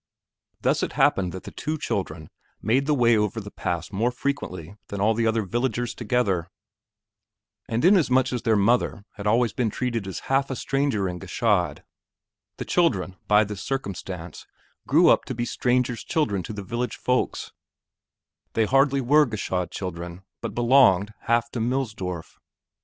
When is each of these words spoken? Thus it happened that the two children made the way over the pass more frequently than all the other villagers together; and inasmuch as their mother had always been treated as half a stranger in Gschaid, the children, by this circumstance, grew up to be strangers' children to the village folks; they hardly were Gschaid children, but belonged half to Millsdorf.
Thus 0.61 0.81
it 0.81 0.93
happened 0.93 1.31
that 1.31 1.43
the 1.43 1.51
two 1.51 1.77
children 1.77 2.31
made 2.59 2.87
the 2.87 2.95
way 2.95 3.15
over 3.15 3.39
the 3.39 3.51
pass 3.51 3.91
more 3.91 4.09
frequently 4.09 4.75
than 4.87 4.99
all 4.99 5.13
the 5.13 5.27
other 5.27 5.43
villagers 5.43 5.93
together; 5.93 6.49
and 7.69 7.85
inasmuch 7.85 8.33
as 8.33 8.41
their 8.41 8.55
mother 8.55 9.05
had 9.17 9.27
always 9.27 9.53
been 9.53 9.69
treated 9.69 10.07
as 10.07 10.21
half 10.21 10.49
a 10.49 10.55
stranger 10.55 11.07
in 11.07 11.19
Gschaid, 11.19 11.83
the 12.57 12.65
children, 12.65 13.15
by 13.27 13.43
this 13.43 13.61
circumstance, 13.61 14.47
grew 14.87 15.09
up 15.09 15.23
to 15.25 15.35
be 15.35 15.45
strangers' 15.45 16.03
children 16.03 16.41
to 16.41 16.53
the 16.53 16.63
village 16.63 16.95
folks; 16.95 17.51
they 18.53 18.65
hardly 18.65 19.01
were 19.01 19.27
Gschaid 19.27 19.69
children, 19.69 20.23
but 20.41 20.55
belonged 20.55 21.13
half 21.25 21.51
to 21.51 21.59
Millsdorf. 21.59 22.39